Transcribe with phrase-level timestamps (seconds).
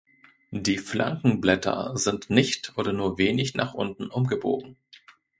[0.49, 4.77] Die Flankenblätter sind nicht oder nur wenig nach unten umgebogen.